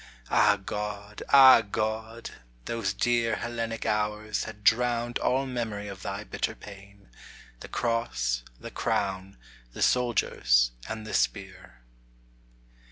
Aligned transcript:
Ah, 0.31 0.55
God! 0.55 1.21
Ah, 1.29 1.61
God! 1.61 2.31
those 2.65 2.91
dear 2.91 3.35
Hellenic 3.35 3.85
hours 3.85 4.45
Had 4.45 4.63
drowned 4.63 5.19
all 5.19 5.45
memory 5.45 5.87
of 5.87 6.01
thy 6.01 6.23
bitter 6.23 6.55
pain, 6.55 7.09
The 7.59 7.67
Cross, 7.67 8.41
the 8.59 8.71
Crown, 8.71 9.37
the 9.73 9.83
Soldiers, 9.83 10.71
and 10.89 11.05
the 11.05 11.13
Spear. 11.13 11.81